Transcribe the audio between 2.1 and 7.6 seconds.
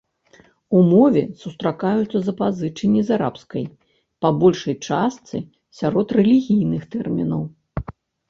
запазычанні з арабскай, па большай частцы сярод рэлігійных тэрмінаў.